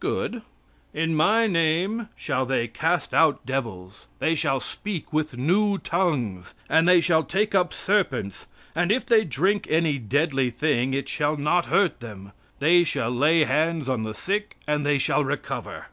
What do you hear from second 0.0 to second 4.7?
Good. "In My name shall they cast out devils. They shall